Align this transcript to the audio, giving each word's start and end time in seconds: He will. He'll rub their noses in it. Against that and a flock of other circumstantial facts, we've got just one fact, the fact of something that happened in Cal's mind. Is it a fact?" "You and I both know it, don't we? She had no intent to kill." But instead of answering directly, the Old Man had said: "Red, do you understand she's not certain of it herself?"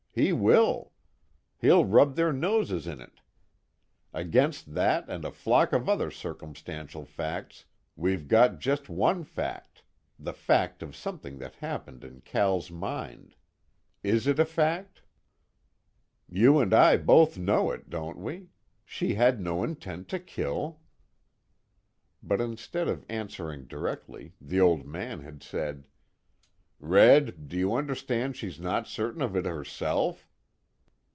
He 0.13 0.33
will. 0.33 0.91
He'll 1.59 1.85
rub 1.85 2.15
their 2.17 2.33
noses 2.33 2.85
in 2.85 2.99
it. 2.99 3.21
Against 4.13 4.73
that 4.73 5.07
and 5.09 5.23
a 5.23 5.31
flock 5.31 5.71
of 5.71 5.87
other 5.87 6.11
circumstantial 6.11 7.05
facts, 7.05 7.63
we've 7.95 8.27
got 8.27 8.59
just 8.59 8.89
one 8.89 9.23
fact, 9.23 9.83
the 10.19 10.33
fact 10.33 10.83
of 10.83 10.97
something 10.97 11.37
that 11.37 11.55
happened 11.55 12.03
in 12.03 12.19
Cal's 12.25 12.69
mind. 12.69 13.35
Is 14.03 14.27
it 14.27 14.37
a 14.37 14.43
fact?" 14.43 15.01
"You 16.27 16.59
and 16.59 16.73
I 16.73 16.97
both 16.97 17.37
know 17.37 17.71
it, 17.71 17.89
don't 17.89 18.17
we? 18.17 18.49
She 18.83 19.13
had 19.13 19.39
no 19.39 19.63
intent 19.63 20.09
to 20.09 20.19
kill." 20.19 20.81
But 22.21 22.41
instead 22.41 22.89
of 22.89 23.05
answering 23.07 23.63
directly, 23.65 24.33
the 24.41 24.59
Old 24.59 24.85
Man 24.85 25.21
had 25.21 25.41
said: 25.41 25.85
"Red, 26.83 27.47
do 27.47 27.55
you 27.57 27.75
understand 27.75 28.35
she's 28.35 28.59
not 28.59 28.87
certain 28.87 29.21
of 29.21 29.35
it 29.35 29.45
herself?" 29.45 30.27